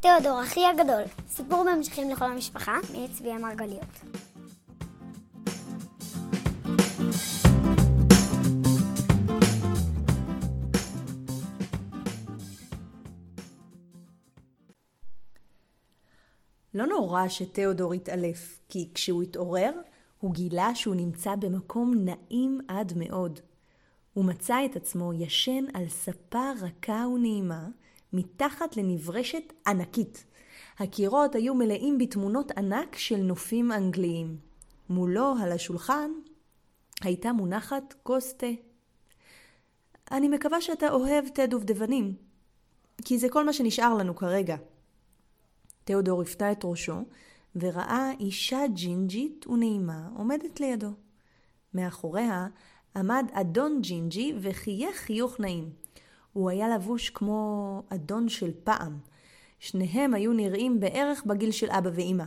[0.00, 3.84] תיאודור, אחי הגדול, סיפור בהמשכים לכל המשפחה, מאת צבי המרגליות.
[16.74, 19.70] לא נורא שתיאודור התעלף, כי כשהוא התעורר,
[20.18, 23.40] הוא גילה שהוא נמצא במקום נעים עד מאוד.
[24.14, 27.68] הוא מצא את עצמו ישן על ספה רכה ונעימה,
[28.12, 30.24] מתחת לנברשת ענקית.
[30.78, 34.36] הקירות היו מלאים בתמונות ענק של נופים אנגליים.
[34.88, 36.10] מולו, על השולחן,
[37.00, 38.46] הייתה מונחת כוס תה.
[40.10, 42.14] אני מקווה שאתה אוהב תה דובדבנים,
[43.04, 44.56] כי זה כל מה שנשאר לנו כרגע.
[45.84, 47.04] תיאודור הפתע את ראשו,
[47.56, 50.90] וראה אישה ג'ינג'ית ונעימה עומדת לידו.
[51.74, 52.46] מאחוריה
[52.96, 55.70] עמד אדון ג'ינג'י וחייך חיוך נעים.
[56.38, 58.98] הוא היה לבוש כמו אדון של פעם.
[59.58, 62.24] שניהם היו נראים בערך בגיל של אבא ואימא.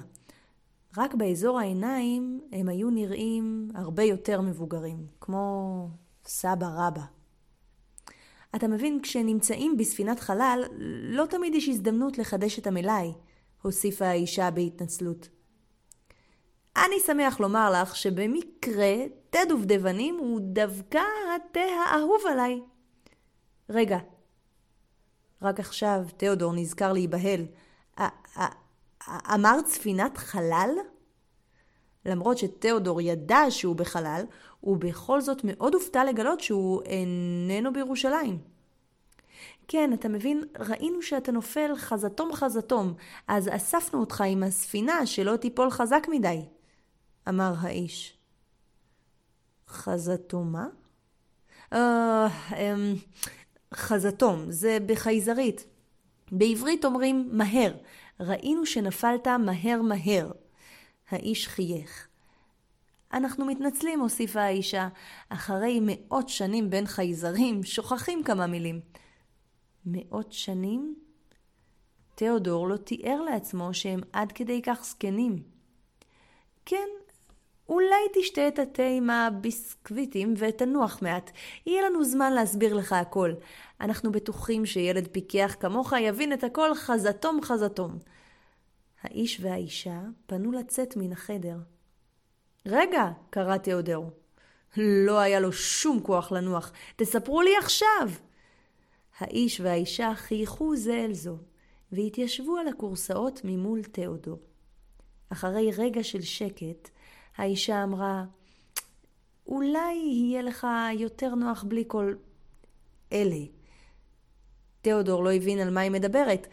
[0.97, 5.88] רק באזור העיניים הם היו נראים הרבה יותר מבוגרים, כמו
[6.25, 7.02] סבא רבא.
[8.55, 10.64] אתה מבין, כשנמצאים בספינת חלל,
[11.02, 13.14] לא תמיד יש הזדמנות לחדש את המלאי,
[13.61, 15.30] הוסיפה האישה בהתנצלות.
[16.77, 18.95] אני שמח לומר לך שבמקרה
[19.30, 21.02] תה דובדבנים הוא דווקא
[21.36, 22.61] התה האהוב עליי.
[23.72, 23.97] רגע,
[25.41, 27.45] רק עכשיו תיאודור נזכר להיבהל.
[29.09, 30.69] אמרת ספינת חלל?
[32.05, 34.23] למרות שתיאודור ידע שהוא בחלל,
[34.59, 38.39] הוא בכל זאת מאוד הופתע לגלות שהוא איננו בירושלים.
[39.67, 42.94] כן, אתה מבין, ראינו שאתה נופל חזתום חזתום,
[43.27, 46.45] אז אספנו אותך עם הספינה שלא תיפול חזק מדי,
[47.30, 48.17] אמר האיש.
[49.67, 50.67] חזתומה?
[51.73, 52.27] אה,
[52.58, 52.95] אמ,
[53.73, 55.66] חזתום, זה בחייזרית.
[56.31, 57.73] בעברית אומרים מהר.
[58.19, 60.31] ראינו שנפלת מהר מהר.
[61.09, 62.08] האיש חייך.
[63.14, 64.87] אנחנו מתנצלים, הוסיפה האישה.
[65.30, 68.80] אחרי מאות שנים בין חייזרים, שוכחים כמה מילים.
[69.86, 70.95] מאות שנים?
[72.15, 75.43] תיאודור לא תיאר לעצמו שהם עד כדי כך זקנים.
[76.65, 76.88] כן,
[77.70, 81.32] אולי תשתה את התה עם הביסקוויטים ותנוח מעט.
[81.66, 83.33] יהיה לנו זמן להסביר לך הכל.
[83.82, 87.98] אנחנו בטוחים שילד פיקח כמוך יבין את הכל חזתום חזתום.
[89.02, 91.58] האיש והאישה פנו לצאת מן החדר.
[92.66, 94.11] רגע, קרא תיאודור.
[94.77, 96.71] לא היה לו שום כוח לנוח.
[96.95, 98.10] תספרו לי עכשיו!
[99.20, 101.38] האיש והאישה חייכו זה אל זו,
[101.92, 104.39] והתיישבו על הכורסאות ממול תיאודור.
[105.30, 106.89] אחרי רגע של שקט,
[107.37, 108.23] האישה אמרה,
[109.47, 112.14] אולי יהיה לך יותר נוח בלי כל
[113.14, 113.45] אלה.
[114.81, 116.47] תיאודור לא הבין על מה היא מדברת,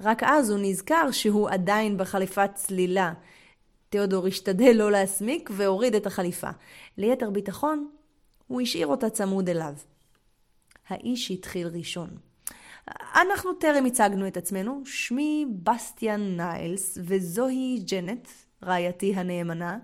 [0.00, 3.12] רק אז הוא נזכר שהוא עדיין בחליפת צלילה.
[3.88, 6.50] תיאודור השתדל לא להסמיק והוריד את החליפה.
[6.98, 7.90] ליתר ביטחון,
[8.46, 9.74] הוא השאיר אותה צמוד אליו.
[10.88, 12.08] האיש התחיל ראשון.
[13.14, 18.28] אנחנו טרם הצגנו את עצמנו, שמי בסטיאן ניילס וזוהי ג'נט,
[18.64, 19.78] רעייתי הנאמנה.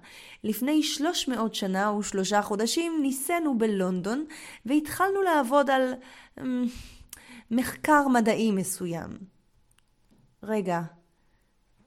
[0.45, 4.25] לפני 300 שנה ושלושה חודשים נישאנו בלונדון
[4.67, 5.95] והתחלנו לעבוד על
[6.39, 6.43] um,
[7.51, 9.11] מחקר מדעי מסוים.
[10.43, 10.81] רגע,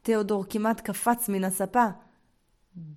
[0.01, 1.85] תיאודור כמעט קפץ מן הספה.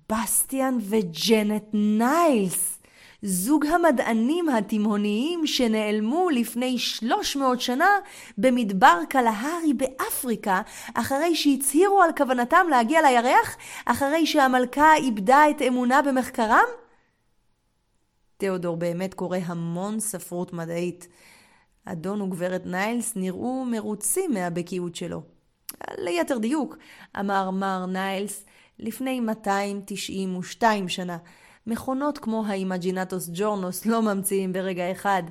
[0.09, 2.76] בסטיאן וג'נט ניילס!
[3.21, 7.89] זוג המדענים התימהוניים שנעלמו לפני 300 שנה
[8.37, 10.61] במדבר קלהרי באפריקה,
[10.93, 16.65] אחרי שהצהירו על כוונתם להגיע לירח, אחרי שהמלכה איבדה את אמונה במחקרם?
[18.37, 21.07] תיאודור באמת קורא המון ספרות מדעית.
[21.85, 25.21] אדון וגברת ניילס נראו מרוצים מהבקיאות שלו.
[25.97, 26.77] ליתר דיוק,
[27.19, 28.45] אמר מר ניילס
[28.79, 31.17] לפני 292 שנה.
[31.67, 35.23] מכונות כמו האימג'ינטוס ג'ורנוס לא ממציאים ברגע אחד.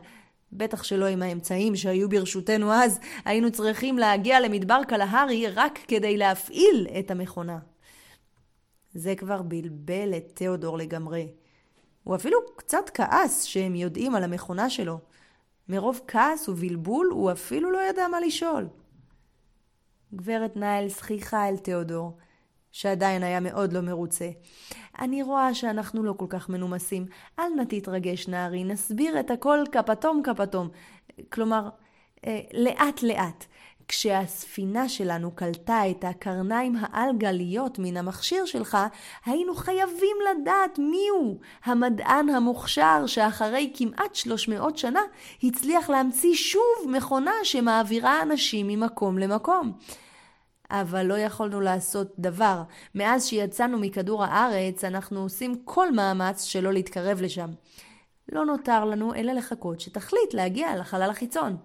[0.52, 6.86] בטח שלא עם האמצעים שהיו ברשותנו אז, היינו צריכים להגיע למדבר קלהרי רק כדי להפעיל
[6.98, 7.58] את המכונה.
[8.94, 11.28] זה כבר בלבל את תיאודור לגמרי.
[12.04, 14.98] הוא אפילו קצת כעס שהם יודעים על המכונה שלו.
[15.68, 18.68] מרוב כעס ובלבול הוא אפילו לא ידע מה לשאול.
[20.14, 22.16] גברת ניילס חייכה אל תיאודור,
[22.72, 24.28] שעדיין היה מאוד לא מרוצה.
[25.00, 27.06] אני רואה שאנחנו לא כל כך מנומסים.
[27.38, 30.68] אל נא תתרגש, נערי, נסביר את הכל כפתום כפתום.
[31.32, 31.68] כלומר,
[32.26, 33.44] אה, לאט לאט.
[33.88, 38.78] כשהספינה שלנו קלטה את הקרניים העל-גליות מן המכשיר שלך,
[39.26, 45.00] היינו חייבים לדעת מיהו המדען המוכשר שאחרי כמעט 300 שנה
[45.42, 49.72] הצליח להמציא שוב מכונה שמעבירה אנשים ממקום למקום.
[50.70, 52.62] אבל לא יכולנו לעשות דבר.
[52.94, 57.50] מאז שיצאנו מכדור הארץ, אנחנו עושים כל מאמץ שלא להתקרב לשם.
[58.32, 61.56] לא נותר לנו אלא לחכות שתחליט להגיע לחלל החיצון.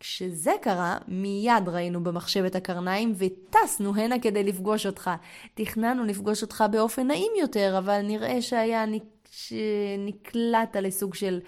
[0.00, 5.10] כשזה קרה, מיד ראינו במחשב את הקרניים וטסנו הנה כדי לפגוש אותך.
[5.54, 8.84] תכננו לפגוש אותך באופן נעים יותר, אבל נראה שהיה
[9.30, 11.40] שנקלעת לסוג של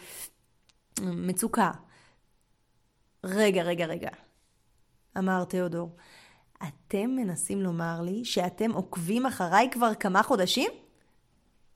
[1.00, 1.70] מצוקה.
[3.24, 4.10] רגע, רגע, רגע,
[5.18, 5.96] אמר תיאודור.
[6.62, 10.70] אתם מנסים לומר לי שאתם עוקבים אחריי כבר כמה חודשים?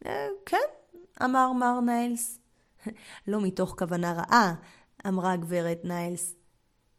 [0.06, 0.66] אה, כן,
[1.24, 2.38] אמר מר ניילס.
[3.28, 4.54] לא מתוך כוונה רעה,
[5.08, 6.34] אמרה הגברת ניילס.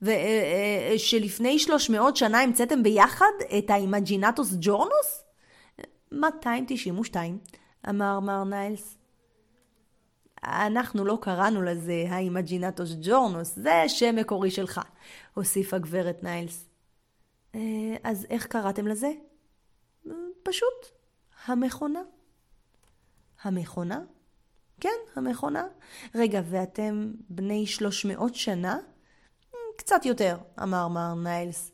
[0.02, 5.24] ושלפני אה, אה, 300 שנה המצאתם ביחד את האימג'ינטוס ג'ורנוס?
[6.12, 7.40] 292,
[7.90, 8.98] אמר מר ניילס.
[10.44, 14.82] אנחנו לא קראנו לזה האימג'ינטוס ג'ורנוס, זה שם מקורי שלך,
[15.34, 16.66] הוסיפה גברת ניילס.
[17.56, 19.12] אה, אז איך קראתם לזה?
[20.44, 20.92] פשוט,
[21.46, 22.02] המכונה.
[23.44, 24.00] המכונה?
[24.80, 25.68] כן, המכונה.
[26.16, 28.78] רגע, ואתם בני שלוש מאות שנה?
[29.78, 31.72] קצת יותר, אמר מר ניילס.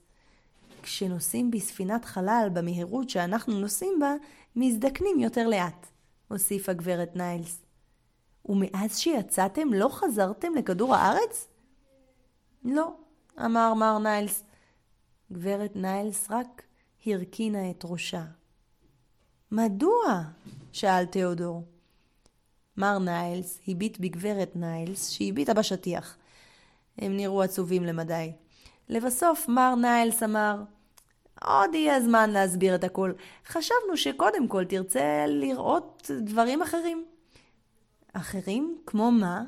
[0.82, 4.14] כשנוסעים בספינת חלל במהירות שאנחנו נוסעים בה,
[4.56, 5.88] מזדקנים יותר לאט,
[6.28, 7.62] הוסיפה גברת ניילס.
[8.46, 11.48] ומאז שיצאתם לא חזרתם לכדור הארץ?
[12.64, 12.94] לא,
[13.46, 14.44] אמר מר ניילס.
[15.32, 16.62] גברת ניילס רק
[17.06, 18.24] הרכינה את ראשה.
[19.52, 20.24] מדוע?
[20.74, 21.64] שאל תיאודור.
[22.78, 26.18] מר ניילס הביט בגברת ניילס שהביטה בשטיח.
[26.98, 28.32] הם נראו עצובים למדי.
[28.90, 30.64] לבסוף מר ניילס אמר,
[31.46, 33.12] עוד יהיה זמן להסביר את הכל.
[33.48, 37.06] חשבנו שקודם כל תרצה לראות דברים אחרים.
[38.14, 38.78] אחרים?
[38.86, 39.44] כמו מה?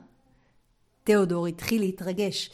[1.03, 2.49] תיאודור התחיל להתרגש.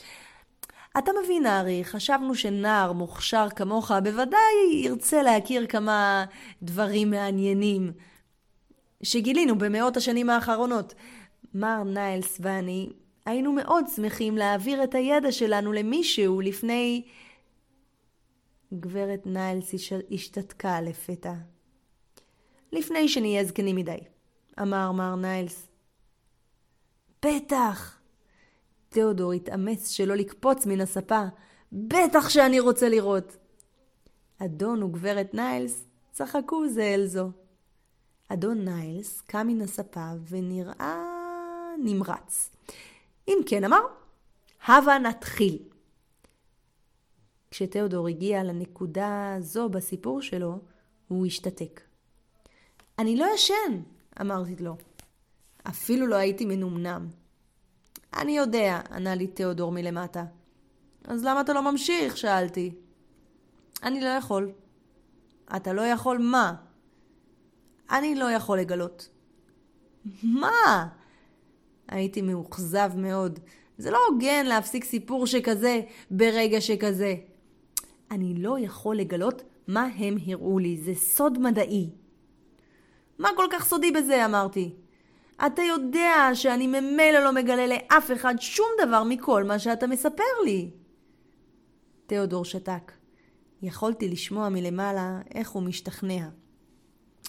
[0.97, 6.25] אתה מבין, הארי, חשבנו שנער מוכשר כמוך בוודאי ירצה להכיר כמה
[6.61, 7.91] דברים מעניינים
[9.03, 10.93] שגילינו במאות השנים האחרונות.
[11.53, 12.89] מר ניילס ואני
[13.25, 17.07] היינו מאוד שמחים להעביר את הידע שלנו למישהו לפני...
[18.73, 19.71] גברת ניילס
[20.11, 21.33] השתתקה לפתע.
[22.71, 23.97] לפני שנהיה זקנים מדי,
[24.61, 25.67] אמר מר ניילס.
[27.25, 27.98] בטח!
[28.89, 31.23] תיאודור התאמץ שלא לקפוץ מן הספה.
[31.71, 33.37] בטח שאני רוצה לראות!
[34.37, 37.31] אדון וגברת ניילס צחקו זה אל זו.
[38.27, 41.05] אדון ניילס קם מן הספה ונראה
[41.83, 42.51] נמרץ.
[43.27, 43.81] אם כן אמר,
[44.65, 45.59] הבה נתחיל.
[47.51, 50.59] כשתיאודור הגיע לנקודה זו בסיפור שלו,
[51.07, 51.81] הוא השתתק.
[52.99, 53.81] אני לא ישן,
[54.21, 54.77] אמרתי לו.
[55.63, 57.07] אפילו לא הייתי מנומנם.
[58.19, 60.23] אני יודע, ענה לי תיאודור מלמטה.
[61.03, 62.17] אז למה אתה לא ממשיך?
[62.17, 62.71] שאלתי.
[63.83, 64.51] אני לא יכול.
[65.55, 66.55] אתה לא יכול מה?
[67.91, 69.09] אני לא יכול לגלות.
[70.23, 70.87] מה?
[71.87, 73.39] הייתי מאוכזב מאוד.
[73.77, 75.81] זה לא הוגן להפסיק סיפור שכזה
[76.11, 77.15] ברגע שכזה.
[78.11, 81.89] אני לא יכול לגלות מה הם הראו לי, זה סוד מדעי.
[83.19, 84.25] מה כל כך סודי בזה?
[84.25, 84.75] אמרתי.
[85.45, 90.69] אתה יודע שאני ממילא לא מגלה לאף אחד שום דבר מכל מה שאתה מספר לי.
[92.07, 92.91] תיאודור שתק.
[93.61, 96.29] יכולתי לשמוע מלמעלה איך הוא משתכנע.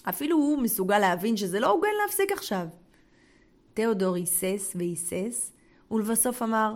[0.09, 2.67] אפילו הוא מסוגל להבין שזה לא הוגן להפסיק עכשיו.
[3.73, 5.53] תיאודור היסס והיסס,
[5.91, 6.75] ולבסוף אמר,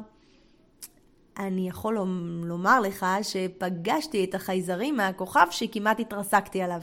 [1.37, 1.97] אני יכול
[2.43, 6.81] לומר לך שפגשתי את החייזרים מהכוכב שכמעט התרסקתי עליו.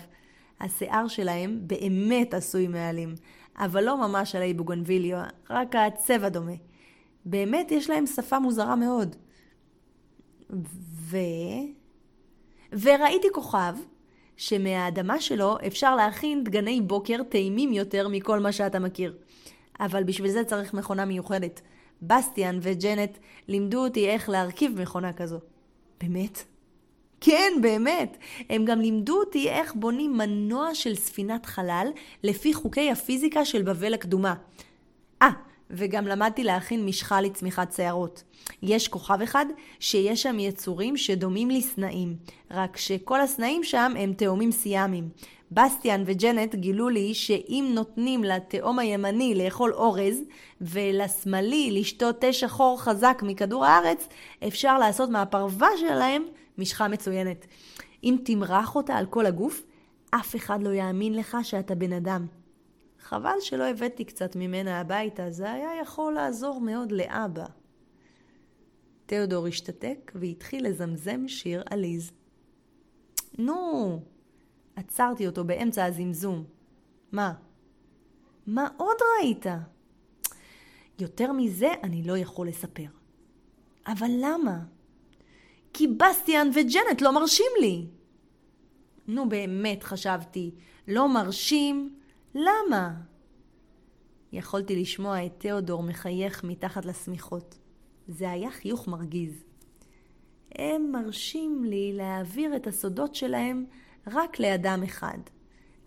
[0.60, 3.14] השיער שלהם באמת עשוי מעלים,
[3.58, 5.18] אבל לא ממש עלי בוגנביליו,
[5.50, 6.52] רק הצבע דומה.
[7.24, 9.16] באמת יש להם שפה מוזרה מאוד.
[11.10, 11.16] ו...
[12.72, 13.74] וראיתי כוכב
[14.36, 19.14] שמהאדמה שלו אפשר להכין דגני בוקר טעימים יותר מכל מה שאתה מכיר.
[19.80, 21.60] אבל בשביל זה צריך מכונה מיוחדת.
[22.02, 23.18] בסטיאן וג'נט
[23.48, 25.38] לימדו אותי איך להרכיב מכונה כזו.
[26.00, 26.44] באמת?
[27.24, 28.16] כן, באמת.
[28.50, 31.86] הם גם לימדו אותי איך בונים מנוע של ספינת חלל
[32.22, 34.34] לפי חוקי הפיזיקה של בבל הקדומה.
[35.22, 35.30] אה,
[35.72, 38.22] וגם למדתי להכין משחה לצמיחת שערות.
[38.62, 39.46] יש כוכב אחד
[39.80, 42.16] שיש שם יצורים שדומים לסנאים,
[42.50, 45.08] רק שכל הסנאים שם הם תאומים סיאמיים.
[45.52, 50.22] בסטיאן וג'נט גילו לי שאם נותנים לתאום הימני לאכול אורז
[50.60, 54.08] ולשמאלי לשתות תה שחור חזק מכדור הארץ,
[54.46, 56.22] אפשר לעשות מהפרווה שלהם
[56.58, 57.46] משחה מצוינת.
[58.04, 59.62] אם תמרח אותה על כל הגוף,
[60.10, 62.41] אף אחד לא יאמין לך שאתה בן אדם.
[63.02, 67.46] חבל שלא הבאתי קצת ממנה הביתה, זה היה יכול לעזור מאוד לאבא.
[69.06, 72.12] תיאודור השתתק והתחיל לזמזם שיר עליז.
[73.38, 74.00] נו,
[74.76, 76.44] עצרתי אותו באמצע הזמזום.
[77.12, 77.32] מה?
[78.46, 79.46] מה עוד ראית?
[80.98, 82.86] יותר מזה אני לא יכול לספר.
[83.86, 84.58] אבל למה?
[85.72, 87.86] כי בסטיאן וג'נט לא מרשים לי.
[89.06, 90.54] נו באמת, חשבתי,
[90.88, 91.96] לא מרשים?
[92.34, 92.94] למה?
[94.32, 97.58] יכולתי לשמוע את תיאודור מחייך מתחת לשמיכות.
[98.08, 99.44] זה היה חיוך מרגיז.
[100.58, 103.64] הם מרשים לי להעביר את הסודות שלהם
[104.06, 105.18] רק לאדם אחד,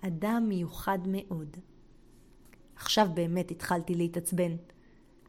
[0.02, 1.58] אדם מיוחד מאוד.
[2.76, 4.56] עכשיו באמת התחלתי להתעצבן.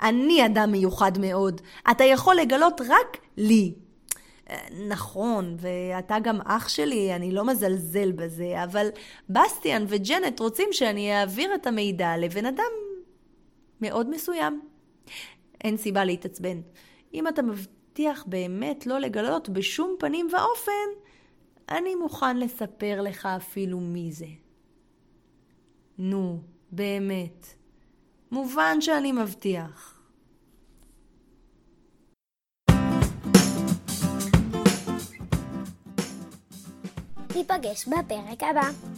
[0.03, 3.75] אני אדם מיוחד מאוד, אתה יכול לגלות רק לי.
[4.89, 8.89] נכון, ואתה גם אח שלי, אני לא מזלזל בזה, אבל
[9.31, 12.73] בסטיאן וג'נט רוצים שאני אעביר את המידע לבן אדם
[13.81, 14.61] מאוד מסוים.
[15.65, 16.61] אין סיבה להתעצבן.
[17.15, 21.01] אם אתה מבטיח באמת לא לגלות בשום פנים ואופן,
[21.69, 24.27] אני מוכן לספר לך אפילו מי זה.
[25.99, 27.47] נו, באמת.
[28.31, 29.96] מובן שאני מבטיח.
[37.37, 38.96] ניפגש בפרק הבא.